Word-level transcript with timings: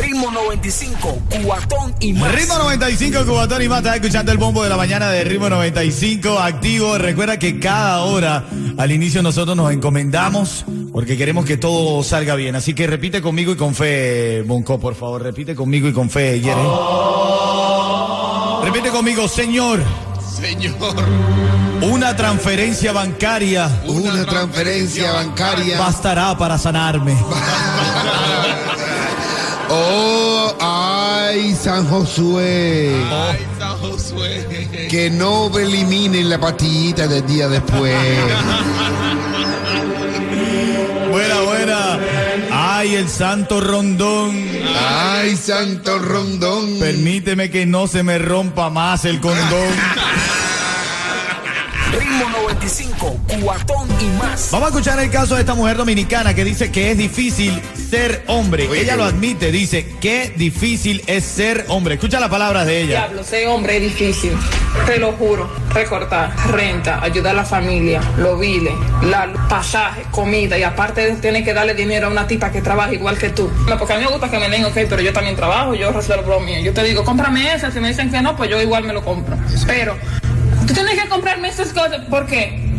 Ritmo 0.00 0.30
95, 0.30 1.18
cuatón 1.44 1.94
y 2.00 2.12
más. 2.12 2.32
Ritmo 2.32 2.58
95, 2.58 3.24
Cubatón 3.26 3.62
y 3.62 3.68
más. 3.68 3.78
Estás 3.78 3.96
escuchando 3.96 4.30
el 4.32 4.38
bombo 4.38 4.62
de 4.62 4.68
la 4.68 4.76
mañana 4.76 5.08
de 5.10 5.24
Ritmo 5.24 5.48
95, 5.50 6.38
activo. 6.38 6.96
Recuerda 6.96 7.38
que 7.38 7.58
cada 7.58 8.02
hora 8.02 8.44
al 8.78 8.92
inicio 8.92 9.22
nosotros 9.22 9.56
nos 9.56 9.72
encomendamos 9.72 10.64
porque 10.92 11.16
queremos 11.16 11.44
que 11.44 11.56
todo 11.56 12.04
salga 12.04 12.36
bien. 12.36 12.54
Así 12.54 12.72
que 12.74 12.86
repite 12.86 13.20
conmigo 13.20 13.52
y 13.52 13.56
con 13.56 13.74
fe, 13.74 14.42
Bonco, 14.42 14.78
por 14.78 14.94
favor. 14.94 15.22
Repite 15.22 15.54
conmigo 15.56 15.88
y 15.88 15.92
con 15.92 16.08
fe, 16.08 16.40
Yere. 16.40 16.62
Repite 18.62 18.90
conmigo, 18.90 19.26
Señor. 19.26 19.82
Señor, 20.40 20.74
Una 21.82 22.16
transferencia 22.16 22.92
bancaria 22.92 23.68
una 23.86 24.24
transferencia 24.24 25.12
bancaria. 25.12 25.78
bastará 25.78 26.36
para 26.38 26.56
sanarme. 26.56 27.16
Oh, 29.72 30.52
ay, 30.60 31.54
San 31.54 31.86
Josué. 31.86 32.92
Ay, 33.08 33.46
San 33.56 33.78
Josué. 33.78 34.68
Que 34.90 35.10
no 35.10 35.56
eliminen 35.56 36.28
la 36.28 36.40
pastillita 36.40 37.06
del 37.06 37.24
día 37.24 37.46
después. 37.48 37.94
Buena, 41.10 41.40
buena. 41.40 41.98
Ay, 42.52 42.96
el 42.96 43.08
santo 43.08 43.60
rondón. 43.60 44.32
Ay, 44.76 45.36
Santo 45.36 45.98
Rondón. 45.98 46.78
Permíteme 46.78 47.50
que 47.50 47.66
no 47.66 47.86
se 47.88 48.02
me 48.04 48.18
rompa 48.18 48.70
más 48.70 49.04
el 49.04 49.20
condón. 49.20 49.40
Ritmo 51.92 52.28
95, 52.42 53.20
cuatón 53.42 53.88
y 54.00 54.06
más. 54.18 54.50
Vamos 54.52 54.66
a 54.66 54.70
escuchar 54.70 55.00
el 55.00 55.10
caso 55.10 55.34
de 55.34 55.40
esta 55.40 55.54
mujer 55.54 55.76
dominicana 55.76 56.32
que 56.34 56.44
dice 56.44 56.70
que 56.70 56.92
es 56.92 56.98
difícil 56.98 57.60
ser 57.90 58.22
hombre. 58.28 58.68
Oye, 58.68 58.82
ella 58.82 58.92
qué 58.92 58.98
lo 58.98 59.04
admite, 59.04 59.50
dice 59.50 59.84
que 60.00 60.32
difícil 60.36 61.02
es 61.08 61.24
ser 61.24 61.64
hombre. 61.68 61.94
Escucha 61.94 62.20
las 62.20 62.28
palabras 62.28 62.64
de 62.66 62.82
ella. 62.82 63.06
Diablo, 63.06 63.24
ser 63.24 63.48
hombre 63.48 63.78
es 63.78 63.82
difícil. 63.82 64.32
Te 64.86 64.98
lo 64.98 65.12
juro. 65.12 65.50
Recortar, 65.70 66.32
renta, 66.52 67.02
ayudar 67.02 67.32
a 67.32 67.38
la 67.38 67.44
familia, 67.44 68.00
los 68.16 68.38
biles, 68.38 68.72
la 69.02 69.32
pasaje, 69.48 70.02
comida 70.10 70.56
y 70.56 70.62
aparte 70.62 71.16
tienes 71.20 71.44
que 71.44 71.52
darle 71.52 71.74
dinero 71.74 72.06
a 72.06 72.10
una 72.10 72.26
tipa 72.26 72.50
que 72.52 72.62
trabaja 72.62 72.92
igual 72.92 73.18
que 73.18 73.30
tú. 73.30 73.50
No, 73.68 73.76
porque 73.76 73.94
a 73.94 73.98
mí 73.98 74.04
me 74.04 74.10
gusta 74.10 74.30
que 74.30 74.38
me 74.38 74.48
den, 74.48 74.64
ok, 74.64 74.74
pero 74.88 75.00
yo 75.00 75.12
también 75.12 75.34
trabajo, 75.34 75.74
yo 75.74 75.90
resuelvo 75.90 76.30
lo 76.30 76.40
mío. 76.40 76.60
Yo 76.60 76.72
te 76.72 76.84
digo, 76.84 77.04
cómprame 77.04 77.54
esa. 77.54 77.70
Si 77.72 77.80
me 77.80 77.88
dicen 77.88 78.10
que 78.10 78.20
no, 78.20 78.36
pues 78.36 78.48
yo 78.50 78.60
igual 78.60 78.84
me 78.84 78.92
lo 78.92 79.04
compro. 79.04 79.36
Pero 79.66 79.96
tú 80.66 80.74
tienes 80.74 81.00
que 81.00 81.08
comprarme 81.08 81.48
esas 81.48 81.72
cosas. 81.72 82.04
¿Por 82.08 82.26
qué? 82.26 82.69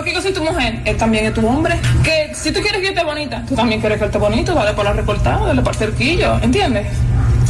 Porque 0.00 0.14
yo 0.14 0.22
soy 0.22 0.32
tu 0.32 0.42
mujer, 0.42 0.80
él 0.86 0.96
también 0.96 1.26
es 1.26 1.34
tu 1.34 1.46
hombre. 1.46 1.78
Que 2.02 2.32
si 2.34 2.50
tú 2.52 2.62
quieres 2.62 2.80
que 2.80 2.88
esté 2.88 3.04
bonita, 3.04 3.44
tú 3.46 3.54
también 3.54 3.82
quieres 3.82 3.98
que 3.98 4.06
esté 4.06 4.16
bonito, 4.16 4.54
dale 4.54 4.72
por 4.72 4.82
la 4.82 4.94
recortada, 4.94 5.48
dale 5.48 5.60
por 5.60 5.74
el 5.74 5.78
cerquillo, 5.78 6.38
¿entiendes? 6.40 6.86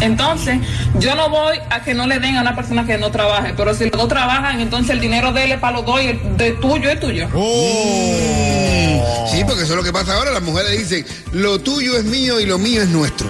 Entonces, 0.01 0.59
yo 0.99 1.15
no 1.15 1.31
voy 1.31 1.59
a 1.71 1.81
que 1.85 1.95
no 1.95 2.09
le 2.09 2.19
den 2.19 2.39
a 2.39 2.41
una 2.41 2.57
persona 2.57 2.85
que 2.85 2.99
no 2.99 3.13
trabaje, 3.13 3.55
pero 3.57 3.73
si 3.73 3.85
los 3.85 3.93
dos 3.93 4.09
trabajan, 4.09 4.59
entonces 4.59 4.91
el 4.91 5.01
dinero 5.01 5.33
de 5.33 5.45
él 5.45 5.53
es 5.53 5.61
para 5.61 5.77
los 5.77 5.87
dos 5.87 6.03
y 6.03 6.07
el 6.07 6.37
de 6.37 6.51
tuyo 6.55 6.91
es 6.91 6.99
tuyo. 6.99 7.29
Oh. 7.33 9.29
Sí, 9.31 9.45
porque 9.47 9.63
eso 9.63 9.75
es 9.75 9.77
lo 9.77 9.85
que 9.85 9.93
pasa 9.93 10.17
ahora. 10.17 10.33
Las 10.33 10.43
mujeres 10.43 10.77
dicen, 10.77 11.07
lo 11.31 11.61
tuyo 11.61 11.97
es 11.99 12.05
mío 12.05 12.41
y 12.41 12.47
lo 12.47 12.59
mío 12.59 12.83
es 12.83 12.89
nuestro. 12.89 13.29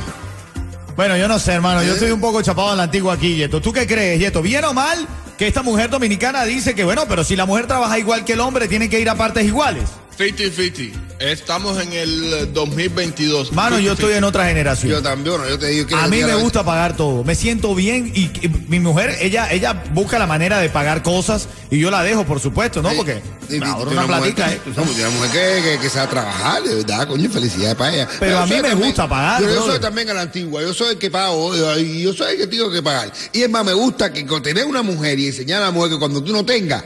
Bueno, 0.97 1.15
yo 1.19 1.29
no 1.29 1.39
sé, 1.39 1.53
hermano. 1.53 1.83
¿Eh? 1.83 1.87
Yo 1.89 1.93
estoy 1.93 2.11
un 2.11 2.23
poco 2.23 2.41
chapado 2.41 2.71
en 2.71 2.79
la 2.79 2.85
antigua 2.85 3.13
aquí, 3.13 3.37
Yeto. 3.37 3.61
¿Tú 3.61 3.71
qué 3.71 3.87
crees, 3.87 4.19
Yeto? 4.19 4.41
¿Bien 4.41 4.65
o 4.65 4.73
mal 4.73 5.07
que 5.41 5.47
esta 5.47 5.63
mujer 5.63 5.89
dominicana 5.89 6.45
dice 6.45 6.75
que, 6.75 6.85
bueno, 6.85 7.07
pero 7.09 7.25
si 7.25 7.35
la 7.35 7.47
mujer 7.47 7.67
trabaja 7.67 7.99
igual 7.99 8.27
que 8.27 8.35
el 8.35 8.41
hombre, 8.41 8.69
tiene 8.69 8.91
que 8.91 9.01
ir 9.01 9.09
a 9.09 9.15
partes 9.15 9.47
iguales? 9.47 9.85
50-50. 10.19 11.10
Estamos 11.21 11.79
en 11.83 11.93
el 11.93 12.51
2022. 12.55 13.53
Mano, 13.53 13.79
yo 13.79 13.93
estoy 13.93 14.15
en 14.15 14.25
otra 14.25 14.47
generación. 14.47 14.91
Yo 14.91 15.03
también, 15.03 15.37
bueno, 15.37 15.51
yo 15.51 15.59
te 15.59 15.67
digo 15.67 15.87
que... 15.87 15.95
A 15.95 16.09
mí 16.09 16.23
me 16.23 16.35
gusta 16.37 16.65
pagar 16.65 16.97
todo. 16.97 17.25
Me 17.25 17.35
siento 17.35 17.75
bien 17.75 18.11
y, 18.15 18.23
y 18.23 18.49
mi 18.69 18.81
mujer, 18.81 19.15
ella, 19.21 19.53
ella 19.53 19.85
busca 19.93 20.19
la 20.19 20.27
manera 20.27 20.59
de 20.61 20.71
pagar 20.71 21.03
cosas 21.03 21.47
y 21.71 21.79
yo 21.79 21.91
la 21.91 22.03
dejo, 22.03 22.25
por 22.25 22.41
supuesto, 22.41 22.81
¿no? 22.81 22.89
Porque 22.95 23.21
me 23.51 23.67
ahorro 23.67 23.91
una 23.91 24.07
platica, 24.07 24.51
¿eh? 24.51 24.61
No, 24.75 24.83
una 24.83 25.11
mujer 25.11 25.31
que, 25.31 25.71
que, 25.73 25.79
que 25.83 25.91
sabe 25.91 26.09
trabajar, 26.09 26.63
de 26.63 26.77
verdad, 26.77 27.07
coño, 27.07 27.29
felicidades 27.29 27.75
para 27.75 27.95
ella. 27.95 28.09
Pero 28.19 28.39
a 28.39 28.47
mí 28.47 28.57
me 28.63 28.75
gusta 28.75 29.07
pagar, 29.07 29.41
Pero 29.41 29.51
yo 29.51 29.57
brother. 29.59 29.73
soy 29.75 29.81
también 29.83 30.09
a 30.09 30.15
la 30.15 30.23
antigua, 30.23 30.63
yo 30.63 30.73
soy 30.73 30.93
el 30.95 30.99
que 30.99 31.11
pago, 31.11 31.55
y 31.79 32.03
yo 32.03 32.15
soy 32.15 32.33
el 32.33 32.39
que 32.39 32.47
tengo 32.47 32.71
que 32.73 32.83
pagar. 32.83 33.13
Y 33.35 33.43
es 33.43 33.51
más, 33.51 33.63
me 33.63 33.75
gusta 33.75 34.11
que 34.11 34.25
tener 34.25 34.65
una 34.65 34.81
mujer 34.81 35.19
y 35.19 35.27
enseñar 35.27 35.61
a 35.61 35.67
la 35.67 35.71
mujer 35.71 35.91
que 35.91 35.99
cuando 35.99 36.25
tú 36.25 36.33
no 36.33 36.47
tengas, 36.47 36.83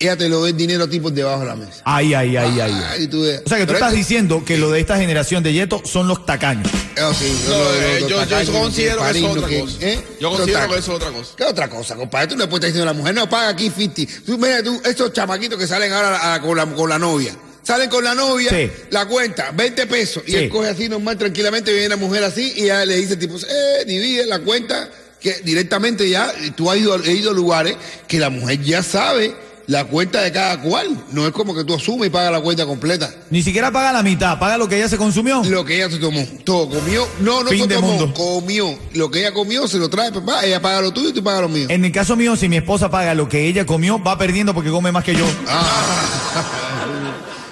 ella 0.00 0.16
te 0.16 0.30
lo 0.30 0.42
dé 0.44 0.50
el 0.50 0.56
dinero 0.56 0.84
a 0.84 0.88
ti 0.88 0.98
por 0.98 1.12
debajo 1.12 1.40
de 1.40 1.46
la 1.46 1.56
mesa. 1.56 1.82
Ay, 1.84 2.14
ay, 2.14 2.34
ay, 2.36 2.58
ay. 2.60 2.72
Ay. 2.90 3.06
tú 3.06 3.20
ves. 3.22 3.42
O 3.44 3.48
sea 3.50 3.58
que 3.58 3.64
tú 3.64 3.72
Pero 3.72 3.78
estás 3.78 3.88
esto- 3.92 3.96
diciendo 3.98 4.42
que 4.46 4.56
lo 4.56 4.70
de 4.70 4.80
esta 4.80 4.96
generación 4.96 5.42
de 5.42 5.52
Yeto 5.52 5.82
son 5.84 6.08
los 6.08 6.24
tacaños. 6.24 6.70
Sí, 6.70 7.38
No, 7.46 7.58
lo 7.58 7.72
de 7.72 7.78
eh, 7.96 8.00
los 8.00 8.08
yo, 8.10 8.16
yo 8.16 8.26
tacaños, 8.26 8.50
considero 8.50 9.02
que 9.04 9.10
eso 9.10 9.18
es 9.30 9.36
otra 9.36 9.48
que- 9.48 9.60
cosa. 9.60 9.76
¿eh? 9.82 10.00
Yo 10.18 10.30
considero 10.30 10.68
que 10.68 10.78
eso 10.78 10.90
es 10.92 10.96
otra 11.02 11.10
cosa. 11.10 11.32
¿Qué 11.36 11.44
otra 11.44 11.68
cosa, 11.68 11.96
compadre? 11.96 12.26
Tú 12.28 12.36
no 12.36 12.48
puedes 12.48 12.64
estar 12.64 12.68
diciendo 12.72 12.90
a 12.90 12.94
la 12.94 12.98
mujer, 12.98 13.14
no, 13.14 13.28
paga 13.28 13.48
aquí 13.50 13.70
50. 13.70 14.22
Tú, 14.24 14.38
mira, 14.38 14.62
tú, 14.62 14.80
estos 14.86 15.12
chamaquitos 15.12 15.58
que 15.58 15.66
salen 15.66 15.92
ahora 15.92 16.34
a- 16.34 16.40
con, 16.40 16.56
la, 16.56 16.64
con 16.66 16.88
la 16.88 16.98
novia. 16.98 17.36
Salen 17.62 17.90
con 17.90 18.02
la 18.02 18.14
novia, 18.14 18.48
Sí. 18.48 18.70
la 18.88 19.06
cuenta, 19.06 19.50
20 19.52 19.86
pesos. 19.86 20.22
Y 20.26 20.30
Sí. 20.30 20.36
él 20.38 20.48
coge 20.48 20.70
así 20.70 20.88
normal, 20.88 21.18
tranquilamente, 21.18 21.72
viene 21.72 21.90
la 21.90 21.96
mujer 21.96 22.24
así 22.24 22.54
y 22.56 22.66
ya 22.66 22.86
le 22.86 22.96
dice, 22.96 23.16
tipo, 23.18 23.36
eh, 23.36 23.84
ni 23.86 23.98
vida, 23.98 24.24
la 24.24 24.38
cuenta, 24.38 24.88
que 25.20 25.34
directamente 25.44 26.08
ya, 26.08 26.32
tú 26.56 26.70
has 26.70 26.78
ido, 26.78 26.96
he 27.04 27.12
ido 27.12 27.32
a 27.32 27.34
lugares 27.34 27.76
que 28.08 28.18
la 28.18 28.30
mujer 28.30 28.62
ya 28.62 28.82
sabe 28.82 29.34
la 29.70 29.84
cuenta 29.84 30.20
de 30.20 30.32
cada 30.32 30.60
cual. 30.60 30.88
No 31.12 31.26
es 31.26 31.32
como 31.32 31.54
que 31.54 31.62
tú 31.64 31.74
asumes 31.74 32.08
y 32.08 32.10
pagas 32.10 32.32
la 32.32 32.40
cuenta 32.40 32.66
completa. 32.66 33.08
Ni 33.30 33.40
siquiera 33.42 33.70
paga 33.70 33.92
la 33.92 34.02
mitad, 34.02 34.38
paga 34.38 34.58
lo 34.58 34.68
que 34.68 34.76
ella 34.76 34.88
se 34.88 34.96
consumió. 34.98 35.42
Lo 35.44 35.64
que 35.64 35.76
ella 35.76 35.88
se 35.88 35.98
tomó, 35.98 36.26
todo 36.44 36.68
comió, 36.68 37.06
no, 37.20 37.44
no 37.44 37.50
Fin 37.50 37.62
se 37.62 37.68
de 37.68 37.74
tomó, 37.76 37.86
mundo. 37.92 38.12
comió. 38.12 38.76
Lo 38.94 39.10
que 39.10 39.20
ella 39.20 39.32
comió 39.32 39.68
se 39.68 39.78
lo 39.78 39.88
trae, 39.88 40.10
papá, 40.10 40.44
ella 40.44 40.60
paga 40.60 40.80
lo 40.80 40.90
tuyo 40.92 41.10
y 41.10 41.12
tú 41.12 41.22
pagas 41.22 41.42
lo 41.42 41.48
mío. 41.48 41.66
En 41.68 41.84
el 41.84 41.92
caso 41.92 42.16
mío, 42.16 42.34
si 42.36 42.48
mi 42.48 42.56
esposa 42.56 42.90
paga 42.90 43.14
lo 43.14 43.28
que 43.28 43.46
ella 43.46 43.64
comió, 43.64 44.02
va 44.02 44.18
perdiendo 44.18 44.52
porque 44.54 44.70
come 44.70 44.90
más 44.92 45.04
que 45.04 45.14
yo. 45.14 45.24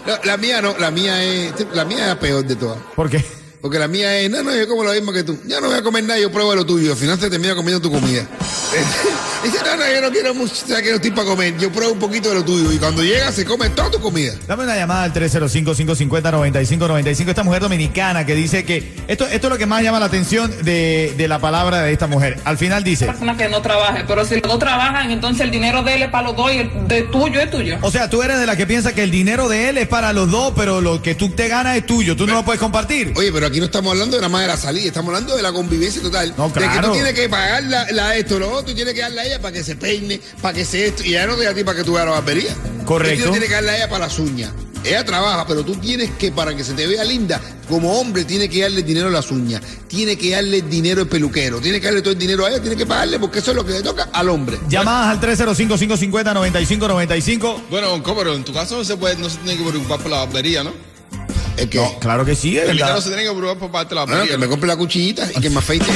La, 0.07 0.19
la 0.25 0.37
mía 0.39 0.63
no, 0.63 0.75
la 0.79 0.91
mía 0.91 1.23
es, 1.23 1.53
la 1.75 1.85
mía 1.85 1.99
es 2.01 2.07
la 2.09 2.19
peor 2.19 2.43
de 2.43 2.57
todas. 2.57 2.79
¿Por 2.97 3.11
qué? 3.11 3.23
Porque 3.61 3.79
la 3.79 3.89
mía 3.89 4.19
es, 4.21 4.31
no, 4.31 4.43
no, 4.43 4.55
yo 4.55 4.69
como 4.69 4.85
lo 4.85 4.93
mismo 4.93 5.13
que 5.13 5.25
tú. 5.25 5.37
Ya 5.47 5.61
no 5.61 5.69
voy 5.69 5.79
a 5.79 5.83
comer 5.83 6.05
nada, 6.05 6.21
yo 6.21 6.31
pruebo 6.31 6.55
lo 6.55 6.65
tuyo. 6.65 6.93
Al 6.93 6.99
final 6.99 7.19
se 7.19 7.29
termina 7.29 7.57
comiendo 7.57 7.81
tu 7.81 7.91
comida. 7.91 8.23
Dice, 9.43 9.59
no, 9.65 9.77
no, 9.77 9.83
yo 9.93 10.01
no 10.01 10.11
quiero 10.11 10.35
mucho, 10.35 10.53
o 10.53 10.67
sea, 10.69 10.83
que 10.83 10.91
no 10.91 10.97
estoy 10.97 11.11
para 11.13 11.29
comer. 11.29 11.57
Yo 11.59 11.71
pruebo 11.71 11.93
un 11.93 11.99
poquito 11.99 12.29
de 12.29 12.37
lo 12.37 12.45
tuyo. 12.45 12.73
Y 12.73 12.79
cuando 12.79 13.03
llega, 13.05 13.31
se 13.33 13.45
come 13.45 13.69
toda 13.71 13.91
tu 13.91 14.01
comida. 14.01 14.33
Dame 14.47 14.65
una 14.65 14.77
llamada 14.77 15.05
al 15.05 15.13
305-550-9595. 15.13 17.29
Esta 17.29 17.45
mujer 17.45 17.63
dominicana 17.63 18.27
que 18.27 18.35
dice 18.35 18.65
que 18.65 18.95
esto, 19.07 19.27
esto 19.27 19.47
es 19.47 19.53
lo 19.53 19.59
que 19.59 19.67
más 19.67 19.83
llama 19.83 20.01
la 20.01 20.07
atención 20.07 20.51
de, 20.63 21.15
de 21.17 21.29
la 21.29 21.39
palabra 21.39 21.83
de 21.83 21.93
esta 21.93 22.07
mujer. 22.07 22.39
Al 22.45 22.59
final 22.59 22.85
dice, 22.85 23.07
Persona 23.07 23.37
que 23.37 23.49
no 23.49 23.63
trabaje, 23.63 24.05
pero 24.07 24.25
si 24.25 24.41
los 24.41 24.51
dos 24.51 24.59
trabajan, 24.59 25.11
entonces 25.11 25.43
el 25.43 25.51
dinero 25.51 25.83
de 25.83 25.95
él 25.97 26.03
es 26.03 26.11
para 26.11 26.29
los 26.29 26.37
dos 26.37 26.53
y 26.53 26.59
el 26.59 26.89
de 26.89 27.03
tuyo 27.03 27.41
es 27.41 27.51
tuyo. 27.51 27.79
o 27.81 27.91
sea, 27.91 28.11
tú 28.11 28.23
eres 28.23 28.39
de 28.39 28.47
la 28.47 28.57
que 28.57 28.67
piensa 28.67 28.95
que 28.95 29.03
el 29.03 29.11
dinero 29.11 29.49
de 29.49 29.69
él 29.69 29.79
es 29.79 29.89
para 29.89 30.13
los 30.13 30.31
dos, 30.31 30.53
pero 30.57 30.81
lo 30.81 31.03
que 31.03 31.15
tú 31.15 31.31
te 31.31 31.49
ganas 31.49 31.77
es 31.77 31.87
tuyo. 31.87 32.17
Tú 32.17 32.27
no 32.27 32.35
lo 32.35 32.45
puedes 32.45 32.61
compartir. 32.61 33.13
Oye, 33.17 33.33
pero 33.33 33.48
aquí 33.49 33.59
no 33.59 33.67
estamos 33.67 33.93
hablando 33.93 34.17
de 34.17 34.23
nada 34.23 34.29
más 34.31 34.43
de 34.43 34.49
la 34.49 34.57
salida, 34.57 34.87
estamos 34.87 35.09
hablando 35.09 35.37
de 35.37 35.43
la 35.43 35.53
convivencia 35.53 36.01
total. 36.01 36.33
No, 36.37 36.49
De 36.49 36.55
que 36.55 36.61
claro. 36.61 36.89
tú 36.89 36.95
tienes 36.95 37.13
que 37.15 37.29
pagar 37.29 37.65
la, 37.65 37.91
la 37.93 38.17
esto, 38.17 38.39
lo 38.39 38.51
otro, 38.51 38.73
y 38.73 38.75
tienes 38.75 38.95
que 38.95 39.01
darle 39.01 39.21
a 39.21 39.25
ella 39.25 39.41
para 39.41 39.53
que 39.53 39.65
se 39.65 39.77
peine, 39.77 40.21
para 40.41 40.55
que 40.55 40.65
se 40.65 40.87
esto, 40.87 41.03
y 41.05 41.09
ella 41.09 41.27
no 41.27 41.37
te 41.37 41.45
da 41.45 41.51
a 41.51 41.55
ti 41.55 41.65
para 41.65 41.77
que 41.79 41.85
tú 41.85 41.95
veas 41.95 42.07
la 42.07 42.13
barbería. 42.13 42.55
Correcto. 42.85 43.27
Tú 43.27 43.31
tienes 43.33 43.49
que 43.49 43.55
darle 43.55 43.71
a 43.71 43.77
ella 43.77 43.89
para 43.89 44.07
las 44.07 44.19
uñas. 44.19 44.53
Ella 44.85 45.05
trabaja, 45.05 45.45
pero 45.47 45.65
tú 45.65 45.75
tienes 45.75 46.11
que, 46.13 46.31
para 46.31 46.55
que 46.55 46.63
se 46.63 46.73
te 46.73 46.87
vea 46.87 47.03
linda, 47.05 47.41
como 47.69 47.99
hombre, 47.99 48.25
tienes 48.25 48.49
que 48.49 48.63
darle 48.63 48.83
dinero 48.83 49.09
a 49.09 49.11
las 49.11 49.31
uñas, 49.31 49.61
tiene 49.89 50.17
que 50.17 50.31
darle 50.31 50.63
dinero 50.63 51.03
al 51.03 51.09
peluquero, 51.09 51.61
tiene 51.61 51.81
que 51.81 51.87
darle 51.87 52.01
todo 52.01 52.13
el 52.13 52.19
dinero 52.19 52.47
a 52.47 52.51
ella, 52.51 52.61
tiene 52.61 52.77
que 52.77 52.87
pagarle, 52.87 53.19
porque 53.19 53.41
eso 53.41 53.51
es 53.51 53.57
lo 53.57 53.67
que 53.67 53.73
le 53.73 53.83
toca 53.83 54.09
al 54.13 54.29
hombre. 54.29 54.57
Llamadas 54.69 55.21
al 55.23 55.37
305-550-9595. 55.37 57.63
Bueno, 57.71 58.03
¿cómo? 58.03 58.19
Pero 58.19 58.35
en 58.35 58.45
tu 58.45 58.53
caso 58.53 58.77
no 58.77 58.85
se, 58.85 58.97
puede, 58.97 59.17
no 59.17 59.29
se 59.29 59.39
tiene 59.39 59.59
que 59.63 59.69
preocupar 59.69 59.99
por 59.99 60.11
la 60.13 60.19
barbería, 60.19 60.63
¿no? 60.63 60.73
Es 61.59 61.67
que, 61.69 61.79
No, 61.79 61.99
claro 61.99 62.25
que 62.25 62.35
sí, 62.35 62.57
es 62.59 62.69
El 62.69 62.79
se 62.79 63.09
tiene 63.11 63.23
que 63.25 63.31
preocupar 63.31 63.57
por 63.59 63.71
parte 63.71 63.91
de 63.91 63.95
la 63.97 64.03
bueno, 64.03 64.19
barbería. 64.19 64.35
que 64.37 64.39
me 64.39 64.49
compre 64.49 64.69
la 64.69 64.77
cuchillita 64.77 65.29
y 65.37 65.41
que 65.41 65.51
me 65.51 65.59
afeite. 65.59 65.87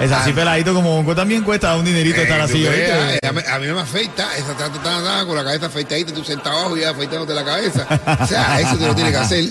Es 0.00 0.10
así 0.10 0.32
peladito 0.32 0.72
como 0.72 0.96
Bonco 0.96 1.14
también 1.14 1.42
cuesta 1.44 1.76
un 1.76 1.84
dinerito 1.84 2.22
estar 2.22 2.40
Eh, 2.40 2.42
así. 2.44 2.64
creas, 2.64 3.18
ella 3.22 3.32
me- 3.32 3.46
a 3.46 3.58
mí 3.58 3.66
me 3.66 3.80
afeita, 3.80 4.34
esa 4.34 4.52
está- 4.52 4.66
está 4.68 5.26
con 5.26 5.36
la 5.36 5.44
cabeza 5.44 5.66
afeitadita, 5.66 6.14
tú 6.14 6.24
sentado 6.24 6.58
abajo 6.58 6.76
y 6.78 6.84
afeitándote 6.84 7.34
la 7.34 7.44
cabeza. 7.44 7.86
O 8.22 8.26
sea, 8.26 8.58
eso 8.60 8.78
te 8.78 8.86
lo 8.86 8.94
tiene 8.94 9.10
que 9.10 9.18
hacer. 9.18 9.44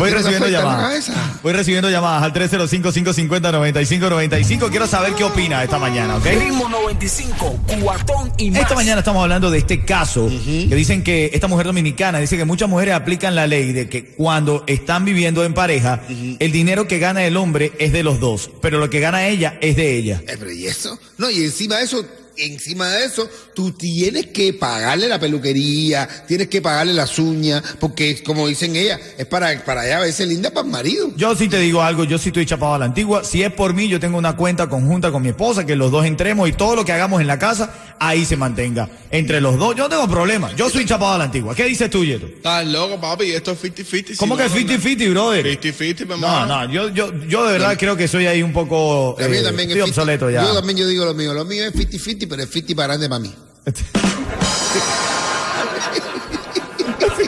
Voy 0.00 0.08
¿A 0.08 0.12
ti 0.12 0.16
no 0.16 0.22
te 0.22 0.30
recibiendo 0.30 0.48
llamadas. 0.48 1.10
Voy 1.42 1.52
recibiendo 1.52 1.90
llamadas 1.90 2.22
al 2.22 2.32
305-550-9595. 2.32 4.70
Quiero 4.70 4.86
saber 4.86 5.14
qué 5.14 5.24
opina 5.24 5.62
esta 5.62 5.78
mañana, 5.78 6.16
¿ok? 6.16 6.24
Ritmo 6.24 6.70
95, 6.70 7.60
cuatón 7.82 8.32
y 8.38 8.50
más. 8.50 8.62
Esta 8.62 8.74
mañana 8.74 9.00
estamos 9.00 9.22
hablando 9.22 9.50
de 9.50 9.58
este 9.58 9.84
caso 9.84 10.26
que 10.26 10.74
dicen 10.74 11.04
que 11.04 11.32
esta 11.34 11.48
mujer 11.48 11.66
dominicana 11.66 12.18
dice 12.18 12.38
que 12.38 12.46
muchas 12.46 12.70
mujeres 12.70 12.94
aplican 12.94 13.34
la 13.34 13.46
ley 13.46 13.72
de 13.72 13.90
que 13.90 14.14
cuando 14.14 14.64
están 14.66 15.04
viviendo 15.04 15.44
en 15.44 15.52
pareja, 15.52 16.00
el 16.08 16.50
dinero 16.50 16.88
que 16.88 16.98
gana 16.98 17.22
el 17.24 17.36
hombre 17.36 17.72
es 17.78 17.92
de 17.92 18.02
los 18.02 18.20
dos, 18.20 18.50
pero 18.62 18.78
lo 18.78 18.88
que 18.88 19.00
gana 19.00 19.26
ella 19.26 19.58
es 19.60 19.76
de 19.76 19.96
ella. 19.96 20.22
Eh, 20.26 20.36
pero 20.38 20.50
¿y 20.50 20.66
eso? 20.66 20.98
No, 21.18 21.28
y 21.28 21.44
encima 21.44 21.76
de 21.76 21.84
eso, 21.84 22.02
encima 22.36 22.88
de 22.88 23.04
eso, 23.04 23.28
tú 23.54 23.72
tienes 23.72 24.26
que 24.26 24.52
pagarle 24.52 25.08
la 25.08 25.18
peluquería, 25.18 26.08
tienes 26.26 26.48
que 26.48 26.62
pagarle 26.62 26.92
las 26.92 27.18
uñas, 27.18 27.62
porque 27.78 28.22
como 28.22 28.46
dicen 28.48 28.76
ella, 28.76 28.98
es 29.18 29.26
para, 29.26 29.64
para 29.64 29.86
ella 29.86 30.00
verse 30.00 30.26
linda 30.26 30.50
para 30.50 30.66
el 30.66 30.72
marido. 30.72 31.12
Yo 31.16 31.34
sí 31.34 31.48
te 31.48 31.58
digo 31.58 31.82
algo, 31.82 32.04
yo 32.04 32.18
sí 32.18 32.28
estoy 32.28 32.46
chapado 32.46 32.74
a 32.74 32.78
la 32.78 32.84
antigua. 32.86 33.24
Si 33.24 33.42
es 33.42 33.52
por 33.52 33.74
mí, 33.74 33.88
yo 33.88 34.00
tengo 34.00 34.18
una 34.18 34.36
cuenta 34.36 34.68
conjunta 34.68 35.10
con 35.10 35.22
mi 35.22 35.28
esposa, 35.28 35.66
que 35.66 35.76
los 35.76 35.90
dos 35.90 36.06
entremos 36.06 36.48
y 36.48 36.52
todo 36.52 36.76
lo 36.76 36.84
que 36.84 36.92
hagamos 36.92 37.20
en 37.20 37.26
la 37.26 37.38
casa, 37.38 37.89
ahí 38.00 38.24
se 38.24 38.36
mantenga. 38.36 38.88
Entre 39.12 39.40
los 39.40 39.56
dos, 39.58 39.76
yo 39.76 39.84
no 39.84 39.88
tengo 39.88 40.08
problema. 40.08 40.52
Yo 40.56 40.68
soy 40.68 40.84
chapado 40.84 41.12
a 41.14 41.18
la 41.18 41.24
antigua. 41.24 41.54
¿Qué 41.54 41.64
dices 41.66 41.88
tú, 41.90 42.04
Yeto? 42.04 42.26
Estás 42.26 42.66
loco, 42.66 43.00
papi. 43.00 43.30
Esto 43.30 43.52
es 43.52 43.62
50-50. 43.62 44.16
¿Cómo 44.16 44.36
que 44.36 44.48
50-50, 44.48 45.10
brother? 45.10 45.46
50-50, 45.60 46.00
mi 46.00 46.06
No, 46.08 46.14
hermano. 46.14 46.46
no, 46.66 46.72
yo, 46.72 46.88
yo, 46.88 47.12
yo 47.28 47.46
de 47.46 47.52
verdad 47.52 47.76
creo 47.78 47.96
que 47.96 48.08
soy 48.08 48.26
ahí 48.26 48.42
un 48.42 48.52
poco 48.52 49.16
eh, 49.18 49.42
también 49.42 49.70
es 49.70 49.76
estoy 49.76 49.76
50. 49.82 49.84
obsoleto 49.84 50.30
ya. 50.30 50.42
Yo 50.42 50.54
también 50.54 50.78
yo 50.78 50.88
digo 50.88 51.04
lo 51.04 51.14
mío. 51.14 51.32
Lo 51.34 51.44
mío 51.44 51.64
es 51.66 51.74
50-50, 51.74 52.26
pero 52.28 52.42
es 52.42 52.50
50 52.50 52.74
para 52.74 52.86
grande 52.88 53.08
para 53.08 53.20
mí. 53.20 53.34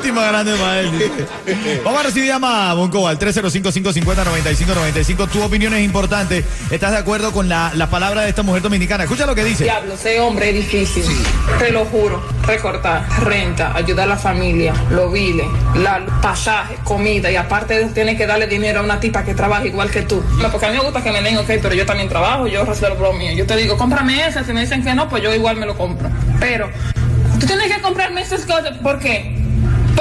50 0.02 0.12
más 0.12 0.28
grande 0.28 0.52
dice. 0.99 1.81
Vamos 1.84 2.00
a 2.00 2.02
recibir 2.04 2.28
llamadas, 2.28 2.76
Bonco, 2.76 3.06
al 3.06 3.19
305-550-9595. 3.19 5.28
Tu 5.28 5.43
opinión 5.43 5.75
es 5.75 5.84
importante. 5.84 6.43
¿Estás 6.70 6.93
de 6.93 6.99
acuerdo 6.99 7.32
con 7.32 7.49
la, 7.49 7.72
la 7.75 7.88
palabra 7.88 8.22
de 8.22 8.31
esta 8.31 8.43
mujer 8.43 8.62
dominicana? 8.62 9.04
Escucha 9.04 9.26
lo 9.26 9.34
que 9.34 9.44
dice. 9.44 9.64
Diablo, 9.64 9.94
ese 9.94 10.20
hombre 10.20 10.50
es 10.50 10.56
difícil. 10.56 11.04
Te 11.58 11.70
lo 11.70 11.84
juro. 11.87 12.22
Recortar, 12.46 13.06
renta, 13.22 13.75
ayudar 13.76 14.06
a 14.06 14.10
la 14.10 14.16
familia, 14.16 14.75
los 14.90 15.12
biles, 15.12 15.46
la 15.76 16.05
pasaje, 16.20 16.76
comida 16.82 17.31
y 17.31 17.37
aparte 17.37 17.84
tienes 17.94 18.16
que 18.16 18.26
darle 18.26 18.48
dinero 18.48 18.81
a 18.81 18.82
una 18.82 18.98
tipa 18.98 19.25
que 19.25 19.34
trabaja 19.34 19.64
igual 19.66 19.90
que 19.90 20.02
tú. 20.02 20.20
No, 20.38 20.50
porque 20.50 20.66
a 20.66 20.70
mí 20.70 20.78
me 20.78 20.82
gusta 20.82 21.02
que 21.02 21.12
me 21.12 21.22
den, 21.22 21.38
ok, 21.38 21.46
pero 21.46 21.75
yo 21.75 21.87
también 21.87 22.08
trabajo, 22.08 22.48
yo 22.48 22.64
resuelvo 22.64 23.00
lo 23.02 23.12
mío. 23.12 23.31
Yo 23.32 23.46
te 23.46 23.56
digo, 23.56 23.76
cómprame 23.76 24.26
ese, 24.26 24.43
si 24.44 24.52
me 24.52 24.62
dicen 24.62 24.82
que 24.82 24.93
no, 24.94 25.08
pues 25.08 25.22
yo 25.22 25.32
igual 25.32 25.56
me 25.56 25.66
lo 25.66 25.76
compro. 25.76 26.10
Pero 26.40 26.69
tú 27.38 27.46
tienes 27.46 27.72
que 27.72 27.81
comprarme 27.81 28.22
esas 28.22 28.44
cosas, 28.44 28.76
¿por 28.78 28.98
qué? 28.98 29.42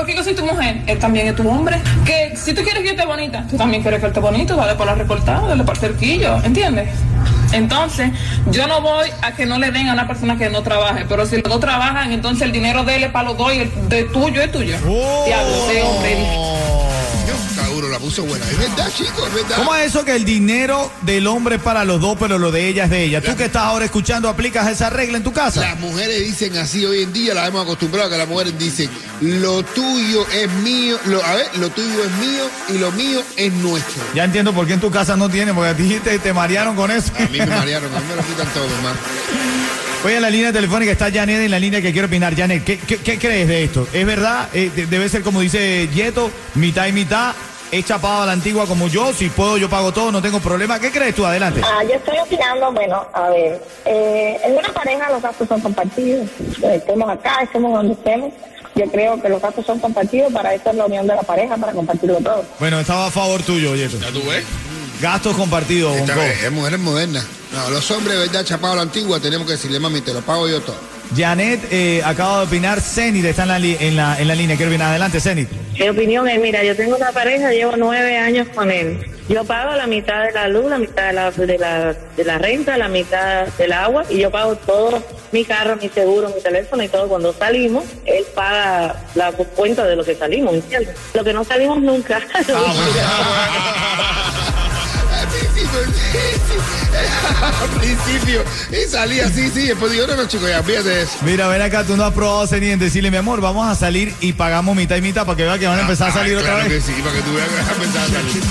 Porque 0.02 0.16
yo 0.16 0.24
soy 0.24 0.34
tu 0.34 0.44
mujer, 0.44 0.82
él 0.88 0.98
también 0.98 1.28
es 1.28 1.36
tu 1.36 1.48
hombre. 1.48 1.80
Que 2.04 2.36
si 2.36 2.56
tú 2.56 2.64
quieres 2.64 2.82
que 2.82 2.90
esté 2.90 3.06
bonita, 3.06 3.46
tú 3.48 3.56
también 3.56 3.84
quieres 3.84 4.00
que 4.00 4.08
esté 4.08 4.20
bonito, 4.20 4.56
dale 4.56 4.74
por 4.74 4.88
la 4.88 4.96
recortada, 4.96 5.50
dale 5.50 5.64
por 5.64 5.76
el 5.76 5.80
cerquillo, 5.80 6.44
¿entiendes? 6.44 6.90
Entonces, 7.54 8.10
yo 8.50 8.66
no 8.66 8.82
voy 8.82 9.10
a 9.22 9.34
que 9.34 9.46
no 9.46 9.60
le 9.60 9.70
den 9.70 9.90
a 9.90 9.94
una 9.94 10.08
persona 10.08 10.40
que 10.40 10.50
no 10.50 10.64
trabaje, 10.64 11.06
pero 11.08 11.28
si 11.28 11.36
los 11.36 11.44
dos 11.44 11.60
trabajan, 11.60 12.12
entonces 12.12 12.42
el 12.42 12.52
dinero 12.52 12.84
de 12.84 12.96
él 12.96 13.04
es 13.04 13.12
para 13.12 13.26
los 13.26 13.38
dos 13.38 13.54
y 13.54 13.60
el 13.60 13.90
de 13.90 14.06
tuyo 14.06 14.42
es 14.42 14.52
tuyo. 14.52 14.76
Oh. 14.88 15.24
Diablo, 15.28 15.70
ese 15.70 15.84
hombre 15.84 16.18
puso 18.02 18.24
buena. 18.24 18.46
Es 18.50 18.58
verdad, 18.58 18.92
chicos, 18.96 19.28
es 19.28 19.34
verdad. 19.34 19.56
¿Cómo 19.58 19.76
es 19.76 19.88
eso 19.88 20.04
que 20.04 20.16
el 20.16 20.26
dinero 20.26 20.92
del 21.04 21.28
hombre 21.28 21.56
es 21.56 21.62
para 21.62 21.86
los 21.86 22.02
dos, 22.02 22.18
pero 22.20 22.38
lo 22.40 22.52
de 22.52 22.68
ella 22.68 22.86
es 22.86 22.90
de 22.90 23.04
ella? 23.04 23.22
Tú 23.22 23.36
que 23.36 23.46
estás 23.46 23.64
ahora 23.64 23.86
escuchando, 23.86 24.28
¿aplicas 24.28 24.68
esa 24.70 24.90
regla 24.90 25.18
en 25.18 25.24
tu 25.24 25.32
casa? 25.32 25.62
Las 25.62 25.80
mujeres 25.80 26.20
dicen 26.20 26.58
así 26.58 26.86
hoy 26.86 27.04
en 27.04 27.14
día, 27.14 27.34
las 27.34 27.48
hemos 27.48 27.64
acostumbrado 27.64 28.08
a 28.08 28.12
que 28.12 28.18
las 28.18 28.28
mujeres 28.28 28.58
dicen, 28.58 28.90
lo 29.22 29.64
tuyo 29.64 30.26
es 30.34 30.50
mío, 30.64 30.98
lo, 31.06 31.24
a 31.24 31.36
ver, 31.36 31.48
lo 31.58 31.70
tuyo 31.70 32.04
es 32.04 32.12
mío 32.28 32.44
y 32.70 32.78
lo 32.80 32.92
mío 32.92 33.22
es 33.38 33.54
nuestro. 33.54 34.04
Ya 34.16 34.24
entiendo 34.26 34.54
por 34.54 34.66
qué 34.68 34.74
en 34.74 34.80
tu 34.82 34.92
casa 34.92 35.16
no 35.16 35.30
tiene, 35.30 35.54
porque 35.54 35.70
a 35.70 35.76
ti 35.76 36.00
te, 36.04 36.20
te 36.20 36.34
marearon 36.34 36.76
con 36.76 36.90
eso. 36.92 37.12
A 37.18 37.22
mí 37.30 37.38
me 37.40 37.46
marearon, 37.46 37.94
a 37.94 38.00
mí 38.00 38.06
me 38.10 38.16
lo 38.16 38.24
quitan 38.26 38.48
todo, 38.54 38.66
hermano. 38.66 38.98
Oye, 40.04 40.16
en 40.16 40.22
la 40.24 40.32
línea 40.32 40.52
telefónica 40.52 40.92
está 40.94 41.12
Janet 41.12 41.42
en 41.42 41.52
la 41.52 41.60
línea 41.60 41.80
que 41.80 41.92
quiero 41.92 42.08
opinar. 42.08 42.36
Janet, 42.36 42.64
¿qué, 42.64 42.80
qué, 42.80 42.98
qué 42.98 43.20
crees 43.20 43.48
de 43.48 43.64
esto? 43.66 43.88
¿Es 43.94 44.04
verdad? 44.04 44.50
Eh, 44.52 44.72
de- 44.76 44.88
debe 44.88 45.08
ser 45.10 45.22
como 45.22 45.42
dice 45.42 45.88
Yeto, 45.94 46.32
mitad 46.56 46.88
y 46.88 46.92
mitad. 46.92 47.36
Es 47.72 47.86
chapado 47.86 48.24
a 48.24 48.26
la 48.26 48.34
antigua 48.34 48.66
como 48.68 48.88
yo. 48.90 49.14
Si 49.14 49.30
puedo, 49.30 49.58
yo 49.58 49.70
pago 49.70 49.94
todo, 49.94 50.12
no 50.12 50.22
tengo 50.22 50.40
problema. 50.42 50.80
¿Qué 50.80 50.92
crees 50.92 51.16
tú? 51.16 51.26
Adelante. 51.26 51.62
Ah, 51.64 51.84
yo 51.84 51.94
estoy 51.96 52.18
opinando, 52.20 52.72
bueno, 52.74 53.06
a 53.14 53.30
ver, 53.30 53.64
eh, 53.86 54.38
en 54.44 54.58
una 54.58 54.74
pareja 54.74 55.10
los 55.10 55.22
gastos 55.22 55.48
son 55.48 55.62
compartidos. 55.62 56.28
Eh, 56.64 56.76
Estemos 56.76 57.10
acá, 57.10 57.40
estemos 57.44 57.74
donde 57.74 57.94
estemos. 57.94 58.34
Yo 58.76 58.86
creo 58.92 59.22
que 59.22 59.30
los 59.30 59.42
gastos 59.42 59.66
son 59.66 59.80
compartidos, 59.80 60.32
para 60.34 60.54
eso 60.54 60.70
es 60.70 60.76
la 60.76 60.86
unión 60.86 61.06
de 61.08 61.16
la 61.16 61.24
pareja, 61.24 61.56
para 61.58 61.72
compartirlo 61.74 62.18
todo. 62.18 62.44
Bueno, 62.60 62.80
estaba 62.80 63.08
a 63.08 63.12
favor 63.12 63.42
tuyo, 63.44 63.76
Yeto. 63.76 63.98
¿Ya 64.00 64.12
tú 64.12 64.22
ves? 64.30 64.44
Gastos 65.02 65.36
compartidos, 65.36 65.96
Esta 65.98 66.16
vez 66.16 66.44
es 66.44 66.52
mujeres 66.52 66.80
modernas. 66.80 67.26
No, 67.54 67.70
los 67.70 67.90
hombres, 67.92 68.18
verdad, 68.18 68.46
chapados 68.46 68.74
a 68.74 68.78
la 68.78 68.82
antigua, 68.84 69.20
tenemos 69.20 69.46
que 69.46 69.54
decirle, 69.54 69.80
mami, 69.80 70.02
te 70.02 70.14
lo 70.14 70.22
pago 70.22 70.48
yo 70.48 70.62
todo. 70.62 70.76
Janet 71.16 71.60
eh, 71.72 72.02
acaba 72.06 72.40
de 72.40 72.46
opinar. 72.46 72.80
Zenit 72.82 73.26
está 73.26 73.44
en 73.44 73.48
la, 73.50 73.60
li- 73.60 73.78
en, 73.80 73.96
la, 73.96 74.20
en 74.20 74.28
la 74.28 74.36
línea. 74.36 74.56
Quiero 74.56 74.72
opinar. 74.72 74.90
Adelante, 74.90 75.20
Zenit. 75.20 75.50
Mi 75.80 75.90
opinión 75.90 76.28
es, 76.28 76.40
mira, 76.40 76.64
yo 76.64 76.76
tengo 76.76 76.96
una 76.96 77.12
pareja, 77.12 77.52
llevo 77.52 77.74
nueve 77.78 78.18
años 78.18 78.48
con 78.54 78.70
él. 78.72 79.06
Yo 79.30 79.46
pago 79.46 79.74
la 79.76 79.88
mitad 79.88 80.24
de 80.26 80.32
la 80.34 80.48
luz, 80.50 80.70
la 80.70 80.78
mitad 80.78 81.08
de 81.08 81.14
la, 81.14 81.32
de 81.32 81.58
la, 81.58 81.94
de 82.18 82.24
la 82.26 82.38
renta, 82.38 82.78
la 82.78 82.90
mitad 82.90 83.48
del 83.58 83.72
agua 83.72 84.04
y 84.10 84.20
yo 84.20 84.30
pago 84.30 84.56
todo, 84.58 85.02
mi 85.32 85.46
carro, 85.46 85.78
mi 85.82 85.88
seguro, 85.90 86.30
mi 86.36 86.42
teléfono 86.42 86.84
y 86.84 86.90
todo. 86.90 87.08
Cuando 87.08 87.32
salimos, 87.34 87.86
él 88.06 88.26
paga 88.36 88.96
la 89.16 89.32
cuenta 89.32 89.86
de 89.86 89.96
lo 89.96 90.04
que 90.04 90.16
salimos, 90.16 90.54
¿entiendes? 90.56 90.96
Lo 91.14 91.24
que 91.24 91.32
no 91.34 91.44
salimos 91.46 91.80
nunca. 91.82 92.20
Al 97.62 97.70
principio, 97.80 98.44
y 98.72 98.90
salía 98.90 99.26
así, 99.26 99.50
sí, 99.50 99.68
después 99.68 99.92
digo, 99.92 100.06
no, 100.08 100.16
no, 100.16 100.28
chicos, 100.28 100.50
ya, 100.50 100.62
fíjate 100.62 101.02
eso. 101.04 101.14
Mira, 101.22 101.48
ven 101.48 101.62
acá, 101.62 101.84
tú 101.84 101.96
no 101.98 102.04
has 102.06 102.14
probado 102.14 102.46
Zenit 102.48 102.72
en 102.72 102.80
decirle, 102.80 103.10
mi 103.12 103.18
amor, 103.18 103.40
vamos 103.42 103.68
a 103.70 103.76
salir 103.76 104.14
y 104.20 104.34
pagamos 104.34 104.76
mitad 104.76 104.96
y 104.98 105.02
mitad 105.02 105.26
para 105.26 105.38
que 105.38 105.44
vea 105.44 105.58
que 105.58 105.68
van 105.68 105.80
a 105.80 105.82
empezar 105.82 106.10
a 106.10 106.14
salir 106.14 106.36
Ah, 106.36 106.40
otra 106.40 106.54
claro 106.56 106.70
vez. 106.70 106.84
que 106.86 106.92
sí, 106.94 107.02
para 107.02 107.16
que 107.16 107.22
tú 107.22 107.34
veas 107.34 107.48
que 107.48 107.56
vas 107.56 107.70
a 107.70 107.74
empezar 107.74 108.02
a 108.02 108.08
salir. 108.08 108.44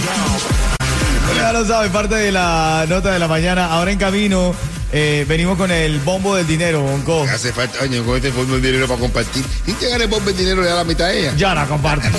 Ya 1.37 1.53
lo 1.53 1.65
sabes, 1.67 1.91
parte 1.91 2.15
de 2.17 2.33
la 2.33 2.87
nota 2.89 3.13
de 3.13 3.19
la 3.19 3.29
mañana. 3.29 3.67
Ahora 3.67 3.93
en 3.93 3.99
camino, 3.99 4.55
eh, 4.93 5.25
venimos 5.29 5.57
con 5.57 5.71
el 5.71 6.01
bombo 6.01 6.35
del 6.35 6.47
dinero, 6.47 6.81
Bonco. 6.83 7.23
Hace 7.25 7.53
falta, 7.53 7.83
año 7.85 8.03
con 8.05 8.17
este 8.17 8.33
fondo 8.33 8.57
de 8.59 8.67
dinero 8.69 8.89
para 8.89 8.99
compartir. 9.01 9.45
Si 9.65 9.73
te 9.75 9.89
gana 9.89 10.05
el 10.05 10.11
bombo 10.11 10.31
el 10.31 10.37
dinero, 10.37 10.63
le 10.63 10.69
da 10.69 10.77
la 10.77 10.85
mitad 10.85 11.07
a 11.07 11.13
ella. 11.13 11.33
Ya 11.37 11.55
la 11.55 11.67
comparto. 11.67 12.09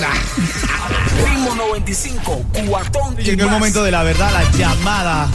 Ritmo 1.42 1.54
95, 1.56 2.44
cuatón 2.68 3.16
y 3.18 3.22
Llegó 3.24 3.44
el 3.44 3.50
momento 3.50 3.82
de 3.82 3.90
la 3.90 4.02
verdad, 4.02 4.30
la 4.32 4.50
llamada 4.58 5.28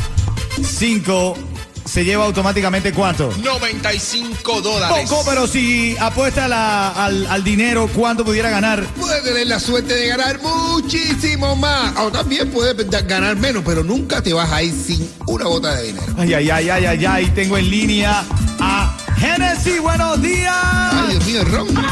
5 0.63 1.37
se 1.85 2.03
lleva 2.03 2.25
automáticamente 2.25 2.91
cuánto. 2.91 3.31
95 3.43 4.61
dólares. 4.61 5.09
Poco, 5.09 5.23
pero 5.25 5.47
si 5.47 5.95
apuesta 5.99 6.47
la- 6.47 6.89
al, 6.89 7.25
al 7.27 7.43
dinero, 7.43 7.89
¿cuánto 7.93 8.25
pudiera 8.25 8.49
ganar? 8.49 8.83
Puede 8.99 9.21
tener 9.21 9.47
la 9.47 9.59
suerte 9.59 9.93
de 9.93 10.07
ganar 10.07 10.39
muchísimo 10.41 11.55
más. 11.55 11.95
O 11.97 12.11
también 12.11 12.49
puede 12.51 12.73
ganar 13.03 13.35
menos, 13.37 13.63
pero 13.65 13.83
nunca 13.83 14.21
te 14.21 14.33
vas 14.33 14.51
a 14.51 14.61
ir 14.63 14.73
sin 14.73 15.09
una 15.27 15.45
gota 15.45 15.75
de 15.75 15.83
dinero. 15.87 16.13
Ay, 16.17 16.33
ay, 16.33 16.49
ay, 16.49 16.69
ay, 16.69 16.85
ay, 16.85 17.05
ay. 17.05 17.25
Tengo 17.33 17.57
en 17.57 17.69
línea 17.69 18.23
a 18.59 18.97
Genesis. 19.17 19.79
Buenos 19.81 20.21
días. 20.21 20.53
Ay, 20.53 21.07
Dios 21.11 21.25
mío, 21.25 21.43
Ron. 21.45 21.69
Hola, 21.69 21.89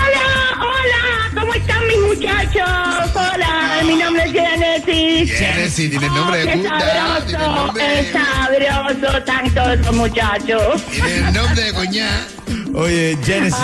hola, 0.59 1.31
¿cómo 1.39 1.53
están 1.53 1.87
mis 1.87 1.99
muchachos? 1.99 3.11
Hola, 3.13 3.81
mi 3.85 3.95
nombre 3.95 4.23
es 4.25 4.31
Genesis. 4.31 5.31
Genesis, 5.37 5.89
tiene 5.89 6.05
el 6.05 6.13
nombre 6.13 6.45
de 6.45 6.53
el 6.53 6.63
sabroso, 6.63 7.79
es 7.79 8.11
sabroso, 8.11 9.23
tanto 9.23 9.71
estos 9.71 9.95
muchachos. 9.95 10.83
tiene 10.91 11.15
el 11.15 11.33
nombre 11.33 11.63
de 11.63 11.73
coñá. 11.73 12.27
Oye, 12.73 13.17
Genesis. 13.23 13.59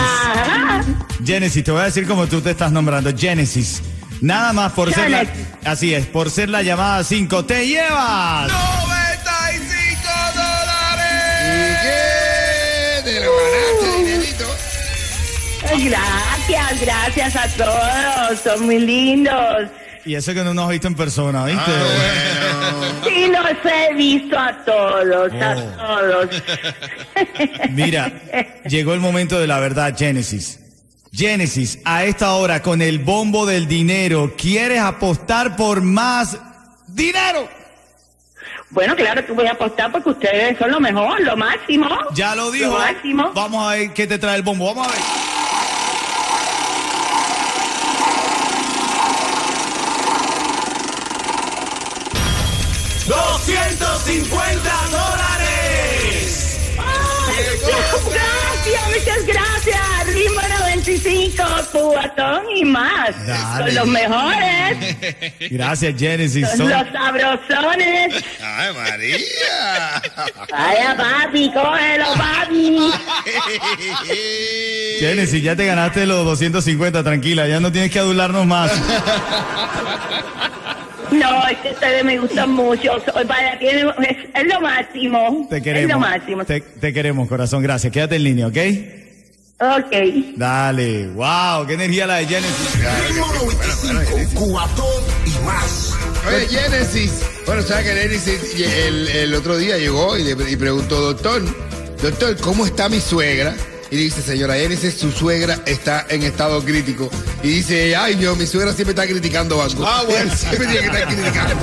Genesis, 1.25 1.63
te 1.63 1.71
voy 1.71 1.81
a 1.81 1.85
decir 1.85 2.07
como 2.07 2.27
tú 2.27 2.41
te 2.41 2.51
estás 2.51 2.71
nombrando. 2.71 3.11
Genesis. 3.15 3.81
Nada 4.21 4.53
más 4.53 4.71
por 4.73 4.93
ser 4.93 5.09
la. 5.09 5.25
Así 5.65 5.93
es, 5.93 6.05
por 6.05 6.29
ser 6.29 6.49
la 6.49 6.61
llamada 6.61 7.03
5. 7.03 7.45
¡Te 7.45 7.67
llevas! 7.67 8.51
95 8.51 10.11
¿Y 13.03 13.15
dólares. 13.15 13.30
Gracias, 15.79 16.81
gracias 16.81 17.35
a 17.35 17.47
todos, 17.55 18.39
son 18.39 18.65
muy 18.65 18.79
lindos. 18.79 19.69
Y 20.03 20.15
eso 20.15 20.33
que 20.33 20.43
no 20.43 20.53
nos 20.53 20.65
has 20.65 20.71
visto 20.71 20.87
en 20.87 20.95
persona, 20.95 21.45
¿viste? 21.45 21.61
Ah, 21.65 22.71
bueno. 22.79 23.05
Sí, 23.05 23.27
los 23.27 23.71
he 23.71 23.93
visto 23.93 24.37
a 24.37 24.51
todos, 24.65 25.31
a 25.33 25.55
Oh. 25.55 25.99
todos. 25.99 26.43
Mira, 27.69 28.11
llegó 28.67 28.93
el 28.93 28.99
momento 28.99 29.39
de 29.39 29.47
la 29.47 29.59
verdad, 29.59 29.95
Genesis. 29.97 30.59
Genesis, 31.13 31.79
a 31.85 32.03
esta 32.05 32.33
hora 32.33 32.61
con 32.61 32.81
el 32.81 32.99
bombo 32.99 33.45
del 33.45 33.67
dinero, 33.67 34.33
¿quieres 34.37 34.81
apostar 34.81 35.55
por 35.55 35.81
más 35.81 36.37
dinero? 36.87 37.47
Bueno, 38.71 38.95
claro 38.95 39.25
que 39.25 39.31
voy 39.33 39.47
a 39.47 39.51
apostar 39.51 39.91
porque 39.91 40.09
ustedes 40.11 40.57
son 40.57 40.71
lo 40.71 40.79
mejor, 40.79 41.19
lo 41.21 41.35
máximo. 41.37 41.87
Ya 42.13 42.33
lo 42.35 42.49
dijo. 42.51 42.71
Lo 42.71 42.79
máximo. 42.79 43.31
Vamos 43.35 43.67
a 43.67 43.75
ver 43.75 43.93
qué 43.93 44.07
te 44.07 44.17
trae 44.17 44.37
el 44.37 44.41
bombo. 44.43 44.73
Vamos 44.73 44.87
a 44.87 44.91
ver. 44.91 44.99
250 54.11 54.71
dólares. 54.91 56.67
Gracias, 58.11 58.87
muchas 58.89 59.25
gracias. 59.25 59.81
Ritmo 60.13 60.41
95, 60.59 61.43
cubatón 61.71 62.41
y 62.55 62.65
más. 62.65 63.25
Dale. 63.25 63.65
Son 63.71 63.75
los 63.75 63.87
mejores, 63.87 64.77
Gracias, 65.51 65.93
Genesis. 65.97 66.45
son 66.49 66.57
Son- 66.57 66.69
los 66.69 66.83
sabrosones. 66.91 68.23
¡Ay, 68.43 68.73
María! 68.73 70.01
Vaya, 70.51 70.97
papi, 70.97 71.51
cógelo, 71.53 72.05
papi. 72.17 72.91
Genesis, 74.99 75.41
ya 75.41 75.55
te 75.55 75.65
ganaste 75.65 76.05
los 76.05 76.25
250, 76.25 77.01
tranquila, 77.03 77.47
ya 77.47 77.59
no 77.61 77.71
tienes 77.71 77.89
que 77.91 77.99
adularnos 77.99 78.45
más. 78.45 78.71
No, 81.11 81.47
es 81.47 81.57
que 81.59 81.69
ustedes 81.71 82.03
me 82.05 82.17
gustan 82.19 82.51
mucho. 82.51 82.91
Soy- 83.05 83.25
Vaya, 83.25 83.57
tiene, 83.59 83.81
es, 83.81 84.17
es 84.33 84.45
lo 84.53 84.61
máximo. 84.61 85.47
Te 85.49 85.57
Es 85.57 85.63
queremos. 85.63 85.91
lo 85.91 85.99
máximo. 85.99 86.45
Te, 86.45 86.61
te 86.61 86.93
queremos, 86.93 87.27
corazón, 87.27 87.61
gracias. 87.61 87.91
Quédate 87.91 88.15
en 88.15 88.23
línea, 88.23 88.47
¿ok? 88.47 88.57
Ok. 89.59 89.93
Dale, 90.37 91.07
wow, 91.09 91.67
qué 91.67 91.73
energía 91.73 92.07
la 92.07 92.15
de 92.15 92.25
Genesis. 92.25 92.79
Ritmo 93.09 93.27
95, 93.27 94.39
cubatón 94.39 95.03
y 95.25 95.45
más. 95.45 95.93
Oye, 96.27 96.47
Genesis. 96.47 97.21
Bueno, 97.45 97.61
sabes 97.61 97.85
que 97.85 97.93
Genesis 97.93 98.59
el, 98.59 99.07
el 99.09 99.33
otro 99.35 99.57
día 99.57 99.77
llegó 99.77 100.17
y 100.17 100.23
le 100.23 100.31
y 100.51 100.55
preguntó, 100.55 100.99
doctor, 101.01 101.43
doctor, 102.01 102.37
¿cómo 102.37 102.65
está 102.65 102.89
mi 102.89 102.99
suegra? 102.99 103.53
Y 103.91 103.97
dice, 103.97 104.21
señora 104.21 104.55
Genesis, 104.55 104.95
su 104.97 105.11
suegra 105.11 105.59
está 105.65 106.05
en 106.09 106.23
estado 106.23 106.63
crítico. 106.63 107.09
Y 107.43 107.49
dice, 107.49 107.93
ay, 107.95 108.15
Dios, 108.15 108.37
mi 108.37 108.47
suegra 108.47 108.73
siempre 108.73 108.91
está 108.93 109.05
criticando 109.05 109.61
algo. 109.61 109.85
Ah, 109.85 110.03
bueno. 110.07 110.33
siempre 110.33 110.65
tiene 110.67 110.79
que 110.79 110.85
estar 110.97 111.07
criticando. 111.07 111.55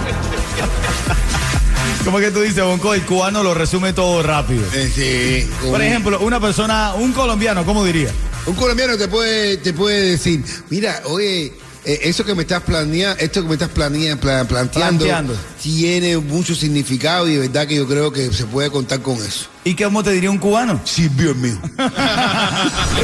¿Cómo 2.04 2.18
que 2.20 2.30
tú 2.30 2.40
dices, 2.40 2.62
Bonco? 2.62 2.94
El 2.94 3.02
cubano 3.02 3.42
lo 3.42 3.54
resume 3.54 3.92
todo 3.92 4.22
rápido. 4.22 4.62
Eh, 4.74 4.90
sí. 4.94 5.50
Por 5.62 5.80
un- 5.80 5.82
ejemplo, 5.82 6.20
una 6.20 6.40
persona, 6.40 6.94
un 6.94 7.12
colombiano, 7.12 7.64
¿cómo 7.64 7.84
diría? 7.84 8.10
Un 8.46 8.54
colombiano 8.54 8.96
te 8.96 9.08
puede, 9.08 9.58
te 9.58 9.72
puede 9.72 10.12
decir, 10.12 10.42
mira, 10.70 11.02
oye, 11.06 11.52
eh, 11.84 12.00
eso 12.04 12.24
que 12.24 12.34
me 12.34 12.42
estás 12.42 12.62
planeando, 12.62 13.20
esto 13.22 13.42
que 13.42 13.48
me 13.48 13.54
estás 13.54 13.68
planea- 13.70 14.16
pla- 14.18 14.44
planteando, 14.44 15.04
Planteando. 15.04 15.36
tiene 15.62 16.16
mucho 16.18 16.54
significado 16.54 17.28
y 17.28 17.34
de 17.34 17.48
verdad 17.48 17.66
que 17.66 17.76
yo 17.76 17.86
creo 17.86 18.12
que 18.12 18.32
se 18.32 18.44
puede 18.46 18.70
contar 18.70 19.00
con 19.00 19.16
eso. 19.16 19.46
¿Y 19.68 19.74
cómo 19.74 20.02
te 20.02 20.12
diría 20.12 20.30
un 20.30 20.38
cubano? 20.38 20.80
Sí, 20.84 21.08
Dios 21.08 21.36
mío. 21.36 21.58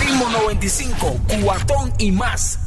Ritmo 0.00 0.30
95, 0.30 1.20
cuatón 1.42 1.92
y 1.98 2.10
más. 2.10 2.58